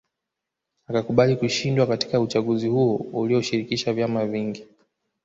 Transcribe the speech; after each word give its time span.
Akakubali 0.87 1.35
kushindwa 1.35 1.87
katika 1.87 2.19
uchaguzi 2.19 2.67
huo 2.67 2.95
uliovishirikisha 2.95 3.93
vyama 3.93 4.25
vingi 4.25 4.67